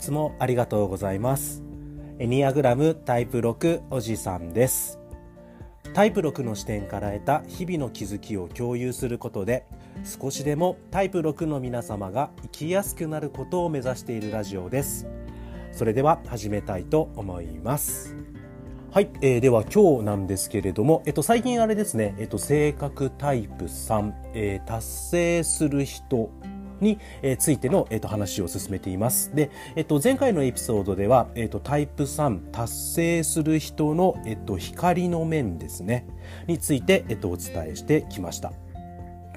[0.00, 1.62] つもありがとうございます。
[2.18, 4.98] エニアグラムタイプ6おじさんです。
[5.92, 9.66] タイプ6の視点から得た日々の気づきを共有することで
[10.04, 15.06] 少しでもタイプ6の皆様が生きやすくなることを目指しているラジオです。
[15.72, 18.16] それでは始めたいと思います。
[18.92, 26.30] はい、えー、では今日なんですけれども、えっと、最近あれですね、えっと、性格タイプ3、えー、達成する人
[26.80, 26.98] に
[27.38, 29.34] ついての、えーと、話を進めています。
[29.34, 36.06] で、えっと、前回のエピソードでは、えっと、タイプ3達成する人の、えっと、光の面ですね、
[36.46, 38.52] について、えっと、お伝えしてきました。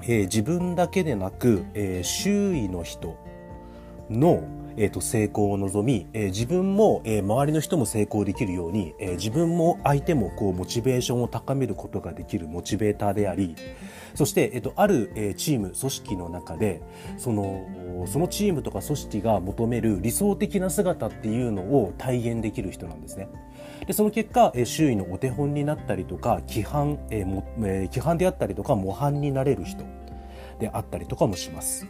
[0.02, 3.16] えー、自分だけでなく、えー、周囲の人
[4.10, 4.42] の、
[4.76, 13.56] えー、と成功を望み、えー、自分も、えー、周りの人も成功できるように、え、自分も相手もこうモチベーションを高めることができるモチベーターであり
[14.14, 16.82] そして、えー、とある、え、チーム組織の中で
[17.16, 17.66] その
[18.06, 23.28] そのチームとか組織が求める理想的な姿っていうのを体現できる人なんですね。
[23.86, 29.84] でその結果、え、周囲のお手本になったりとか規範、えもえ、規範であったりとか模範になれる人
[30.58, 31.86] であったりとかもします。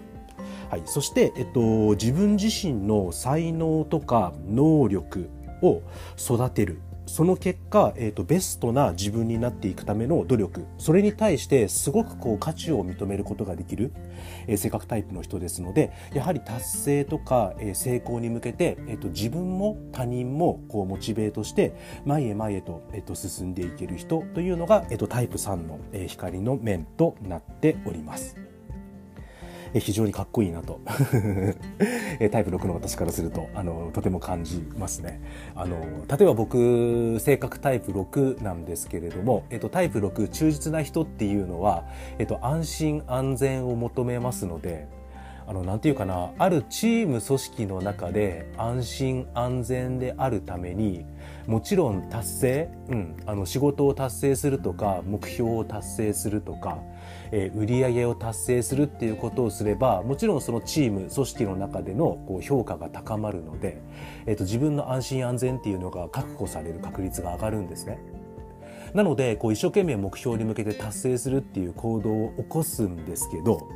[0.70, 5.28] はい、そして、えっと、自分自身の才能とか能力
[5.62, 5.82] を
[6.18, 6.80] 育てる。
[7.06, 10.64] その結果、えーと、ベストな自分になっていくための努力。
[10.78, 13.92] それに対してすごくこう価値を認めることができる、
[14.46, 21.74] えー、性格タイプの人ですのでやはり達成とか、えー、成功に向けて、えーと、自分も他人もこうモチベートして
[22.06, 28.53] 前へ前へと,、えーと、進んでいける人というのが、えー、とタイプ3の、えー、光の面となっております。
[29.80, 30.80] 非常にかっこいいなと。
[32.30, 35.20] タイプ6の私からするとあのとても感じますね。
[35.54, 35.76] あの
[36.08, 41.84] 例えば僕性格タイプ6なんですけれども、えっと、タイプ6忠実な人っていうのは、
[42.18, 44.86] えっと、安心安全を求めますので
[45.46, 51.04] あの、なんていうかな、あるチーム組織の中で安心安全であるために、
[51.46, 56.78] もちろん達成、うん、あの、仕事を達成するとか、目標を達成するとか、
[57.30, 63.82] えー、売り上げを達成するっていうことをすれば、もちろんそのチーム、組織の中でのこう評価が高まるので、
[64.26, 67.98] えっ、ー、と、自分の安心安全っていうのが確保される確率が上がるんですね。
[68.94, 73.68] なので、こう一生懸命目標に向けて達成するっていう行動を起こすんですけど、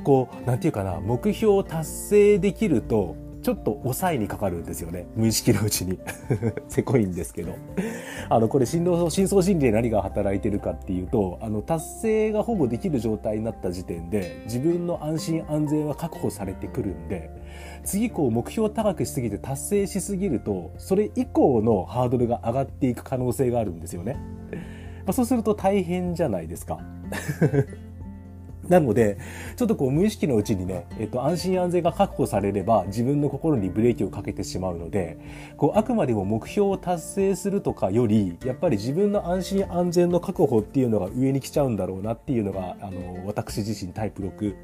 [0.00, 5.06] こう、なんていうかな、目標を達成できると、ちょっと抑えにかかるんですよね。
[5.16, 5.98] 無意識のうちに。
[6.68, 7.54] せこいんですけど。
[8.28, 17.30] あの、これ、深層心理で何が働いてるかっていうと、あの、達成がほぼできる状態になった時点で、自分の安心安全は確保されてくるんで、
[17.82, 24.16] 次こう目標を高くしすぎて達成しすぎると、それ以降のハードルが上がっていく可能性があるんですよね。
[25.06, 26.78] まあ、そうすると大変じゃないですか。
[28.70, 29.18] なので、
[29.56, 35.18] ちょっとこう無意識のうちにね、えっと、安心安全が確保されれば自分の心にブレーキをかけてしまうので、
[35.56, 44.54] こうあくまでも目標を達成するとかより、やっぱり自分の安心安全の確保っていうのが上に来ちゃうんだろうなっていうのが、あの、私自身タイプ6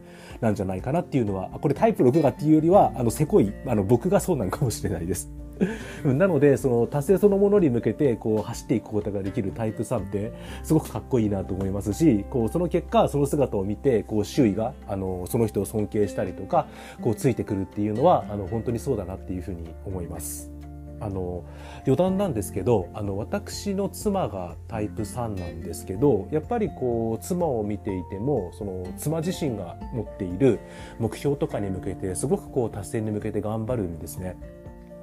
[0.41, 5.31] なんじゃないかなっていうのは、これタイプ6がっていうよりは、あの、せこい、あの、僕がそうなのかもしれないです。
[6.05, 10.33] なので、その達成そのものに向けて、こう走っていくことができるタイプ3って、
[10.63, 16.67] すごくかっこいいなと思いますし、こう、その結果、その姿を見て、こう、周囲が、あの、その人を尊敬したりとか、
[17.01, 20.56] こう、ついてくるっていうのは、あの、本当にそうだなっていうふうに思います。
[21.01, 21.45] あの
[21.87, 30.61] 余談なんですけどあの私の妻がタイプ3なんですけどやっぱりこう妻を見ていてもその妻自身が持っている
[30.99, 34.37] 目標とかに向けてすごくこう達成に向けて頑張るんですね。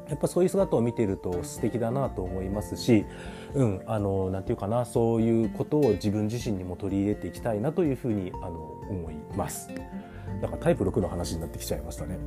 [0.09, 3.06] やっぱそういう姿を見ていると素敵だなと思いますし、
[3.54, 9.70] うん、あの、なんていうかな、そういうことを自分自身にも取り入れていきたいなというふうに、あの、思います。
[10.42, 12.20] だからタイプ6の話になってきちゃいましたね。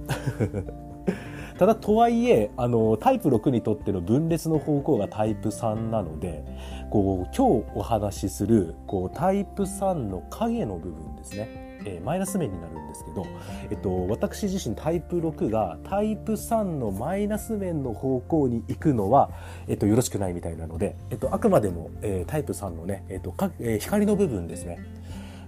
[1.58, 6.44] ただ、とはいえ、あの、タイプ6にとっての分裂の方向がタイプ3なので、
[6.90, 11.66] こう、今日お話しする、こう、タイプ3の影の部分ですね。
[11.86, 13.24] えー、マイナス面になるんですけど、
[13.70, 19.30] えっと、私自身タイプ6がタイプ3のマイナス面の方向に行くのは、
[19.68, 24.78] えっと、よろしくないみたいなので、えっと、あくまでも、えー、タイプ3のね、えっとかえー、光の部分ですね。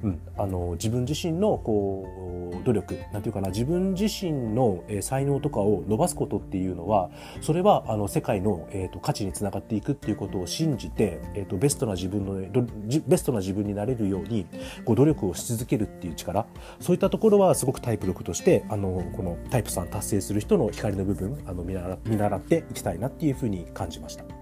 [0.03, 7.11] うん、あの自分自身のこう努力なんていうかな自分自身の、え、才能とかを伸ばすことっていうのは
[7.41, 12.69] それはあの世界の、えーと、価値につながっていくっていうことを信じて、えーと、ベストな自分の
[13.07, 14.47] ベストな自分になれるように
[14.85, 16.47] こう努力をし続けるっていう力
[16.81, 24.38] そういったところはすごくタイプ6としてあのこのタイプ3達成する人の光の部分あの見習見習っていきたいなっていうふうに感じました。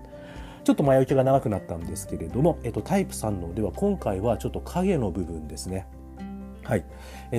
[0.66, 5.86] ちょっと前置きが長くなったんですけれども、えっと、タイプ3のでは今回はちょっと影の部分ですね。
[6.64, 6.84] はい。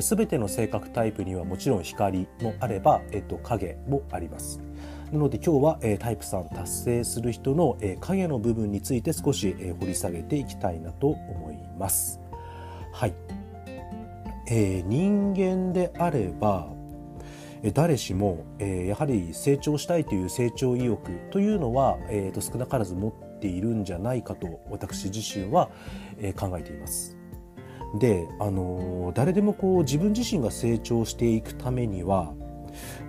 [0.02, 4.62] す、べ、ての性格タイプにはもちろん光もあれば、えっと、影もあります。
[5.12, 12.22] なので今日は、えー、タイプ3達成する人の、え、影の部分について少し、え、掘り下げていきたいなと思います。
[12.94, 13.14] はい、
[14.50, 16.70] えー、人間であれば
[17.74, 25.70] 誰しも、え、やはり成長したいという成長意欲というのは、えーと、少なからず持っているんじゃないかと私自身は、
[26.20, 27.18] え、考えています。
[28.00, 32.34] で、あの、誰でもこう自分自身が成長していくためには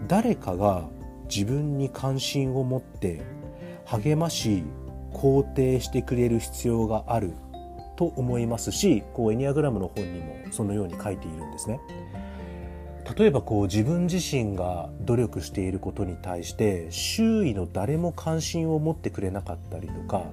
[0.07, 0.89] 誰かが
[1.29, 3.23] 自分に関心を持って
[3.85, 4.65] 励まし
[5.13, 7.33] 肯定してくれる必要がある
[7.97, 11.81] と思いますしこうエニアグラムの本にもそのように書いているんですね。
[13.17, 20.25] 例えばこう自分自身が努力していることに対して周囲の誰も関心を持ってくれなかったりとか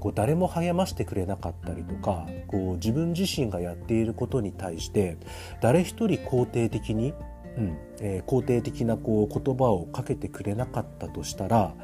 [0.00, 5.16] こう誰も励ましてくれなかったりとかこう自分自身がやっていることに対して
[5.60, 7.14] 誰一人肯定的に、
[7.56, 11.74] うんえー、肯定的なこう言葉をかけてくれなかったとしたら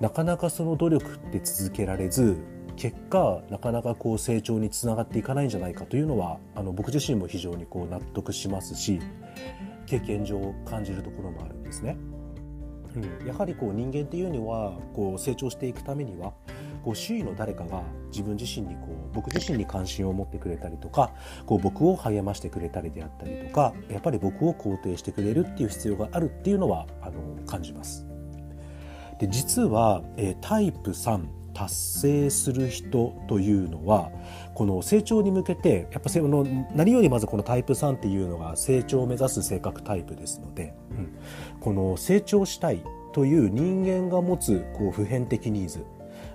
[0.00, 2.38] なかなかその努力って続けられず
[2.82, 8.98] 結果なかなかこう成長につながっていかないんじゃないかというのはあの僕自身も非常にこう納得しますし
[9.86, 11.96] 経験上感じるところもあるんですね。
[12.96, 16.32] うん、やはりこう人間っていうにはこう成長していくためには
[16.82, 21.12] こう周囲の誰かが自分自身にこう僕自身に関心を持ってくれたりとか
[21.46, 27.12] こう僕を励ましてくれたりであったりとかやっぱり僕を肯定してくれるっていう必要があるっていうのはあの
[27.46, 28.08] 感じます。
[29.20, 34.10] で実は、えー、タイプ3達成する人というのは
[34.54, 36.44] この成長に向けてやっぱその
[36.74, 41.12] 何よりまずこのタイプ3っていうのが成長を目指す性格タイプですので、うん、
[41.60, 42.82] この成長したい
[43.12, 45.84] という人間が持つこう普遍的ニーズ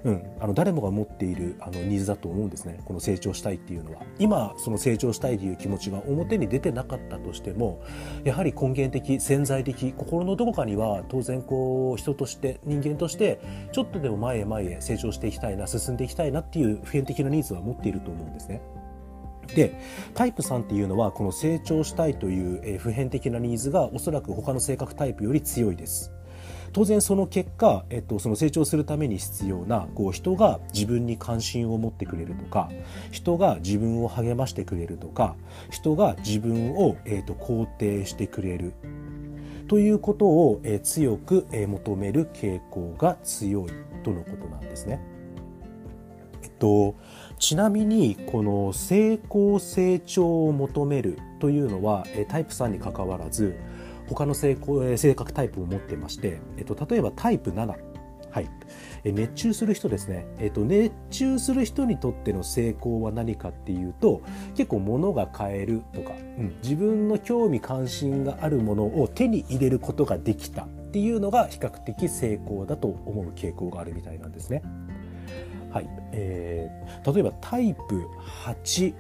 [0.04, 7.82] うん、あの誰もが持っているあのニーズだと思うんですねこの成長したいっていうのは今その成長したいという気持ちが表に出てなかったとしても
[8.24, 13.42] やはり根源的潜在的心のどこかには当然こう人として人間として
[13.72, 18.62] ちょっとでも前へ前へ成長していきたいな進んでいきたいなっていう普遍的なニーズは持っていると思うんですね。
[19.56, 19.80] で
[20.14, 26.12] タイプ3っていうのはこの成長したいという普遍的なニーズがおそらく他の性格タイプより強いです。
[26.74, 32.70] 当然その結果、えっと、その成長するために必要なこう人が自分に関心を持ってくれるとか
[33.12, 35.36] 人が自分を励ましてくれるとか
[35.70, 38.74] 人が自分を、えっと、肯定してくれる
[39.68, 43.72] ということを、え強く、え求める傾向が強い
[44.04, 45.02] とのことなんですね。
[46.42, 46.96] えっと、
[47.38, 53.58] ちなみにこの成功成長を求めるというのはタイプ3にかかわらず
[54.10, 54.58] 他の性
[54.98, 57.76] 性格タイプを持ってまして、えっと、例えばタイプ7、
[58.30, 58.50] はい、
[59.04, 64.22] え熱中する人ですね、えっと、熱中する人にとっての成功は何かっていうと
[64.56, 74.62] 結構物が買えるとか、うん、自分の興味関心があるものを手に入れることができたっていうのが比較的成功だと思う傾向があるみたいなんですね。
[75.72, 75.90] はい。
[76.14, 78.08] えー、例えばタイプ
[78.46, 78.94] 8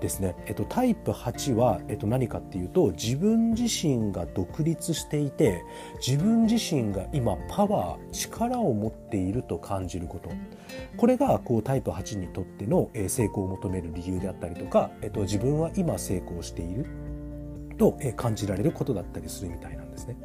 [0.00, 5.62] ですね、えっと、タイプ8は、えっと、何かっていうと自分自身が独立していて
[6.04, 10.30] 自分自身が今パワー力を持っていると感じること
[10.96, 16.86] これがこうタイプ8にとっての、え成功を求める理由であったりとか、えっと、自分は今成功している
[17.78, 20.16] と、え感じられることだったりするみたいなんですね。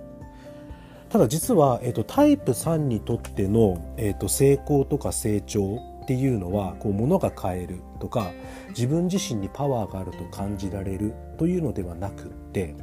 [1.09, 8.31] ただ実は、えっと、タイプ3にとっての、えっと、成功とか成長っていうのはこう物が買えるとか
[8.69, 12.75] 自分自身にパワーがあると感じられるというのではなくって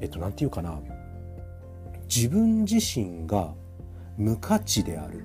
[0.00, 0.80] えっと何て言うかな
[2.06, 3.52] 自分自身が
[4.16, 5.24] 無価値である。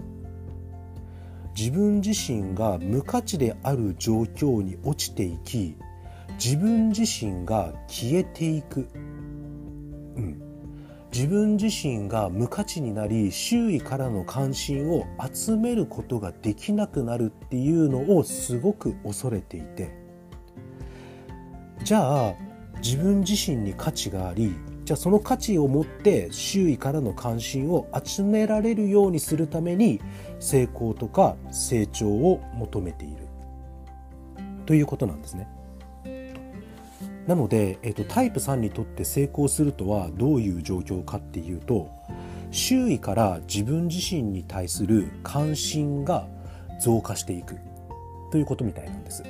[1.57, 5.77] 自分自身が無価値である状況に落ちていき
[6.43, 8.89] 自分自身が消えていく、
[10.17, 10.41] うん、
[11.15, 19.95] 自分自身が無価値になり周囲からの関心を集めることができなくなるっていうのをすごく恐れていて
[21.85, 22.33] じゃあ
[22.83, 30.01] 自分自身に価値がありじゃあその価値を持って周囲からの関心を集められるようにするために
[30.41, 33.29] 成功とか成長を求めている
[34.65, 35.47] ということなんですね。
[37.27, 41.89] なので、えっと、タイプ3にとって成功するとはどういう状況かっていうと
[42.51, 46.27] 周囲から自分自身に対する関心が
[46.79, 47.57] 増加していく
[48.31, 49.23] ということみたいなんです。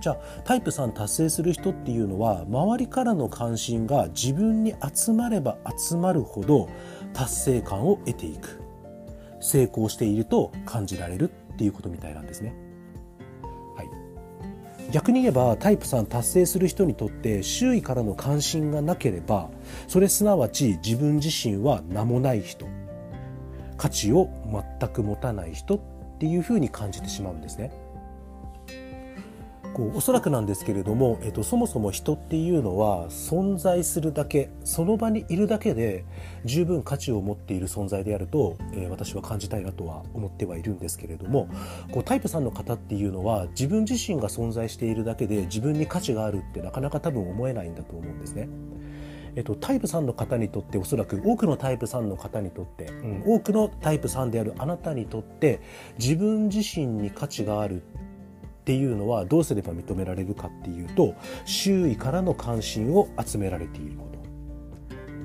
[0.00, 6.70] じゃあタイプ3達成する人っていうのは周りからの関心が自分に集まれば集まるほど
[7.12, 8.62] 達成感を得ていく
[9.40, 12.69] 成功していると感じられるっていうことみたいなんですね。
[14.92, 19.50] 逆に言えばタイプ3達成する人にとって周囲からの関心がなければ
[19.88, 22.66] それすなわち自分自身は名もない人
[23.76, 24.28] 価値を
[24.80, 25.80] 全く持たない人っ
[26.18, 27.72] ていうふうに感じてしまうんですね。
[29.74, 36.04] こうおそらくなんですけれども、えっと、そもそも人っていうのは存在するだけその場にいるだけで
[36.44, 41.48] 十分価値を持っている存在であると、えー、私は感じたいなとは思ってはいるんですけれども
[41.92, 48.48] こうタイプ3の方っていうのは自分自身が存在しているだけで自分に価値があるってなかなか多分思えないんだと思うんですね。
[49.36, 55.60] えっと、タイプ3の方にとっておそらく多くのタイプ3の方にとって、うん、多くのタイプ3であるあなたにとって
[55.98, 57.82] 自分自身に価値がある
[58.70, 64.20] っていうのはどうすれば認められるかっていうと周囲からの関心を集められていること。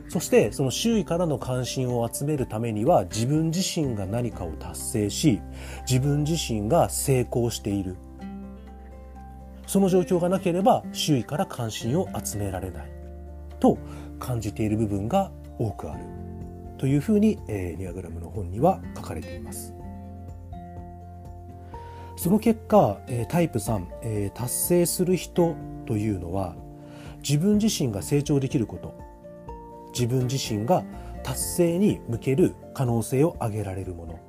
[0.10, 5.42] そしてその周囲からの関心を集めるためには自分自身が何かを達成し
[5.88, 7.98] 自分自身が成功している。
[9.68, 12.90] その状況がなければ周囲から関心を集められない。
[13.60, 13.78] と
[14.20, 16.04] 感じている部分が多くある。
[16.80, 19.76] というふうに、えー、ニアグラムの本には書かれています。
[22.16, 25.56] その結果、えタイプ3、達成する人
[25.86, 26.56] というのは
[27.28, 28.94] 自分自身が成長できること
[29.94, 30.84] 自分自身が
[31.24, 34.20] 達成に向ける可能性を上げられるもの。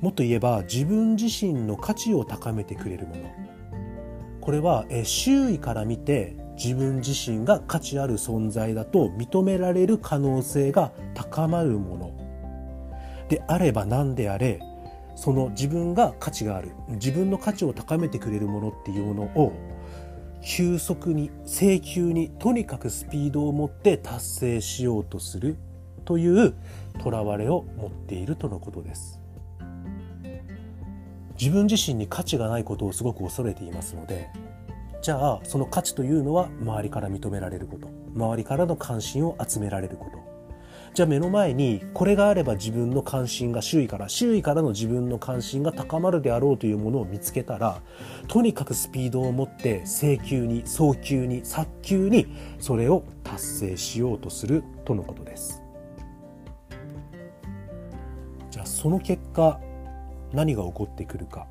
[0.00, 3.22] もっと言えば自分自身の価値を高めてくれるもの。
[4.40, 12.10] これは周囲から見て自分自身が価値ある存在だと認められる可能性が高まるもの。
[13.28, 14.60] であれば何であれ
[15.14, 16.72] その自分が価値がある。
[16.88, 19.52] 自分の価値を高めてくれるものっていうものを
[20.42, 25.56] 急速に請求にとにかくスピードを持って達成しようとする
[26.04, 26.54] という
[27.00, 29.20] とらわれを持っているとのことです。
[31.40, 34.30] 自分自身に価値がないことをすごく恐れていますので
[35.00, 37.88] じゃあその価値というのは周りから認められること。
[38.14, 40.31] 周りからの関心を集められること。
[40.94, 47.80] じゃあ目の前にこれがあれば自分の関心が周囲から周囲からの自分の関心が高まるであろうというものを見つけたら
[48.28, 52.26] とにかくスピードを持って請求に早急に早急に
[52.58, 55.62] それを達成しようとするとのことです。
[58.50, 59.58] じゃあその結果
[60.34, 61.46] 何が起こってくるか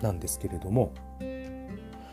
[0.00, 0.94] なんですけれども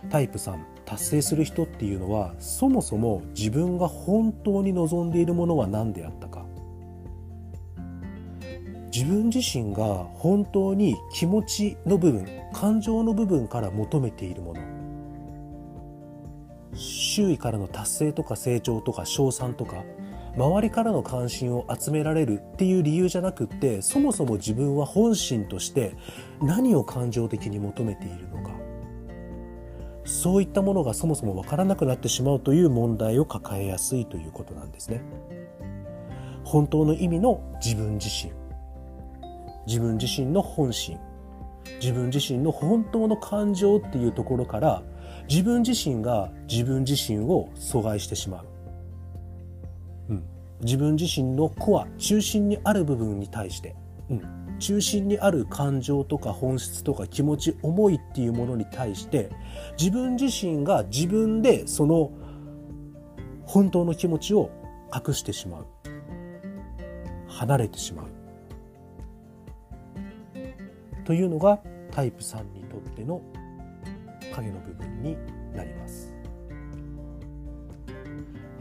[0.10, 6.41] タイプ3達成する人っていうのはそもそも自分が本当に望んでいるものは何であったか。
[8.94, 14.62] 自分自身が本当に気持ちの部分感情の部分から求めているもの。
[16.74, 19.84] 周囲からの達成とか成長とか称賛とか
[20.38, 25.96] 周りからの関心を集められるっていう理由じゃなくってそもそも自分は本心として
[26.42, 28.52] 何を感情的に求めているのか。
[30.04, 35.02] そういったものがそもそも分からなくなってしまうという問題を抱えやすいということなんですね。
[36.44, 38.41] 本当の意味の自分自身。
[39.68, 40.98] 自分自身の本心。
[41.80, 44.84] 自分自身の本当の感情っていうところから
[45.30, 48.46] 自分自身が自分自身を阻害してしまう、
[50.10, 50.24] うん、
[50.62, 53.76] 自分自身のコア中心にある部分に対して、
[54.10, 59.30] うん、中心にある感情とか本質とか気持ち思いっていうものに対して
[59.80, 62.12] 自分自身が自分でその
[63.46, 64.50] 本当の気持ちを
[64.94, 65.68] 隠してしまう。
[67.28, 68.11] 離れてしまう
[71.12, 71.60] というのが
[71.92, 73.22] タイプ3にとっての
[74.34, 75.18] 影の部分に
[75.54, 76.16] なります。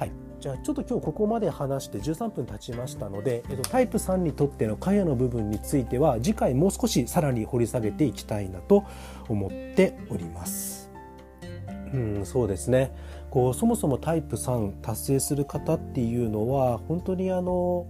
[0.01, 8.83] はい、じゃあちょっと今日ここまで話して13分経ちましたので、えっと、タイプ3にとっての影の部分については次回もう少しさらに掘り下げていきたいなと
[9.29, 10.91] 思っております。
[11.95, 12.93] うん、そうですね
[13.31, 17.87] こうそもそもタイプ3達成する方っていうのは本当にあの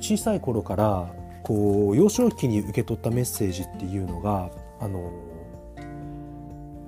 [0.00, 5.10] 小さい頃からこう幼少期に受け取ったメッセージっていうのがあの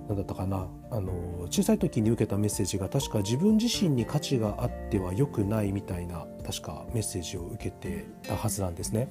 [0.09, 9.09] 何だったかなあの小さい時に受けたメッセージが確か自分自身に価値があっては良くないみたいな確かメッセージを受けてたはずなんですね。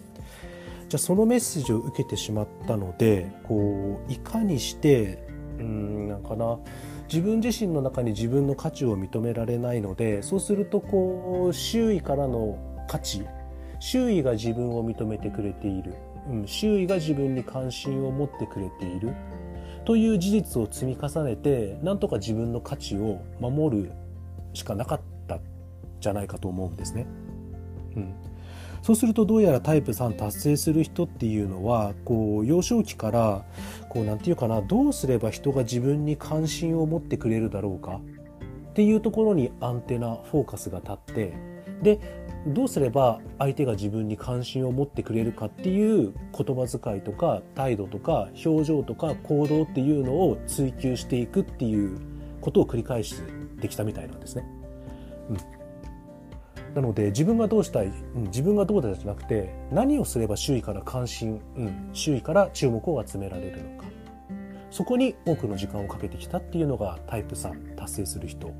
[0.90, 5.26] じゃあそのメッセージを受けてしまったのでこういかにして
[5.58, 6.60] うんなんかな
[7.08, 12.58] 自分自身の中に自分の価値を認められないのでそうするとこう周囲からの
[12.90, 13.26] 価値
[13.82, 15.96] 周囲が自分を認めてくれている、
[16.30, 19.14] うん、周囲が自分に関心を持ってくれている。
[19.84, 23.92] という事実を積み重ねてなんとか自分の価値を守る
[24.54, 25.40] しかなかった
[26.00, 27.08] じゃないかと思うんですね。
[27.96, 28.14] うん、
[28.84, 33.46] そうするとどうやらタイプ3達成する人っていうのはこう幼少期から
[33.90, 38.00] こうなんていうかなどうすれば人が自分に関心を持ってくれるだろうか
[38.70, 41.34] っていうところにアンテナフォーカスが立って
[41.82, 52.00] でどうすれば相手が自分に関心を持ってくれるかっていう言葉遣いとか態度とか表情とか行動っていうのを追求していくっていう
[52.42, 53.22] ことを繰り返し
[53.62, 54.46] てきたみたいなんですね。
[55.30, 55.62] うん
[56.74, 63.86] なので自分がどうしたい、うん、自分がどうだじゃなくて何をすれば周囲から関心、うん、周囲から注目を集められるのか
[64.70, 68.54] そこに多くの時間をかけてきたっていうのがタイプ3達成する人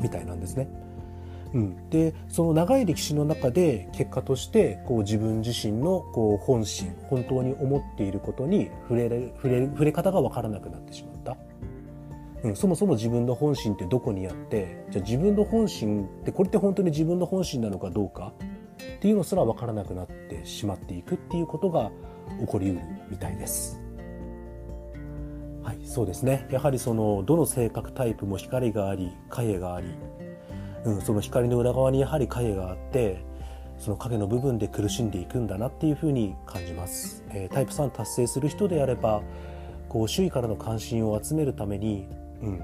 [0.00, 0.68] みたいなんですね。
[1.54, 11.36] うん、でその長い歴史の中で結果としてこう自分自身のこう本心本当に思っていることに触れれ触れ触れ方が分からなくなってしまった、
[12.42, 18.32] うん、そもそも自分の本心ってどこにあってじゃあ自分の本心ってこれって本当に自分の本心なのかどうか
[18.96, 21.92] っていうのすら分からなくなってしまっていくっていうことが
[22.40, 23.80] 起こりうるみたいです。
[25.62, 26.46] はい、そうですね。
[26.50, 29.94] やはりそのどの性格タイプも光があり影があり
[30.84, 33.24] うん、その光の裏側にやはり影があって
[33.78, 39.22] その影の部分で苦しんでいくんだなっていうふうに感じます、えー、タイプ3達成する人であれば
[39.88, 42.08] こう周囲からの関心を集めるために、
[42.40, 42.62] うん、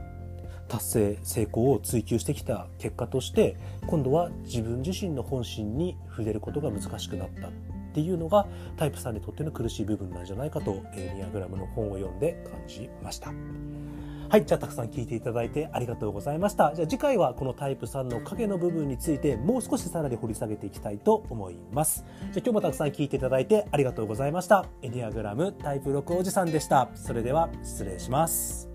[0.69, 7.51] 達成成功を追求してきた結果として今度は自分自身の本心に触れることが難しくなったっ
[7.93, 8.47] ていうのが
[8.77, 13.33] タイプ3にとっての苦しい部分なんじゃないかとエニアグラムの本を読んで感じました。
[14.31, 14.47] はい。
[14.47, 16.73] じゃあ、たくさん聞いていただいてありがとうございました。
[16.73, 22.05] じゃあ、次回はこのタイプ3の影の部分について、もう少しさらに掘り下げていきたいと思います。
[22.21, 24.67] じゃあ、今日もたくさん聞いていただいてありがとうございました。
[24.83, 26.91] エディアグラムタイプ6おじさんでした。
[26.95, 28.70] それでは、失礼します。